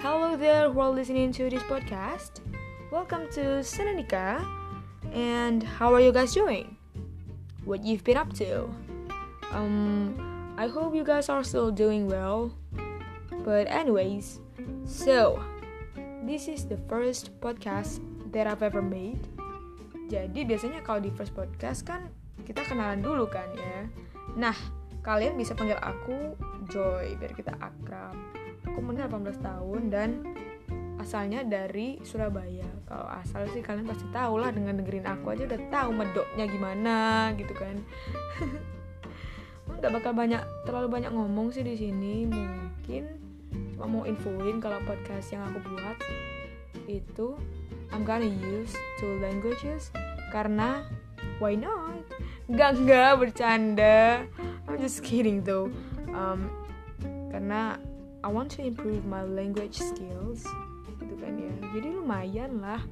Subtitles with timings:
[0.00, 2.40] people who are listening to this podcast.
[2.90, 4.40] Welcome to Senenica.
[5.12, 6.78] And how are you guys doing?
[7.68, 8.64] What you've been up to?
[9.52, 10.16] Um,
[10.56, 12.50] I hope you guys are still doing well.
[13.44, 14.40] But anyways,
[14.88, 15.36] so
[16.24, 18.00] this is the first podcast
[18.32, 19.20] that I've ever made.
[20.08, 22.08] Jadi biasanya kalau di first podcast kan
[22.48, 23.84] kita kenalan dulu kan ya.
[24.32, 24.56] Nah,
[25.04, 28.14] kalian bisa panggil aku Joy biar kita akrab.
[28.70, 30.10] Aku umurnya 18 tahun dan
[31.02, 32.66] asalnya dari Surabaya.
[32.86, 36.98] Kalau asal sih kalian pasti tahu lah dengan dengerin aku aja udah tahu medoknya gimana
[37.34, 37.76] gitu kan.
[39.80, 43.16] nggak bakal banyak terlalu banyak ngomong sih di sini mungkin
[43.72, 45.96] cuma mau infoin kalau podcast yang aku buat
[46.84, 47.38] itu
[47.88, 49.88] I'm gonna use two languages
[50.36, 50.84] karena
[51.40, 52.04] why not
[52.52, 54.28] nggak nggak bercanda
[54.68, 55.72] I'm just kidding though
[56.12, 56.50] um,
[57.30, 57.78] karena
[58.20, 60.44] I want to improve my language skills
[61.00, 61.54] gitu kan ya.
[61.72, 62.82] Jadi lumayan lah.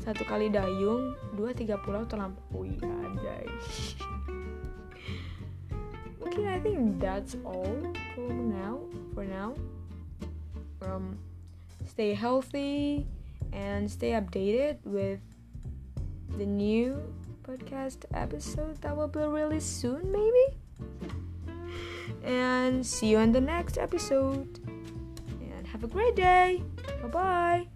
[0.00, 3.36] Satu kali dayung dua tiga pulau terlampaui aja.
[6.32, 7.76] Okay I think that's all
[8.16, 8.80] for now
[9.12, 9.52] for now.
[10.80, 11.20] Um
[11.84, 13.04] stay healthy
[13.52, 15.20] and stay updated with
[16.40, 16.96] the new
[17.44, 20.56] podcast episode that will be released soon maybe
[22.24, 24.58] and see you in the next episode.
[25.40, 26.62] And have a great day.
[27.02, 27.68] Bye bye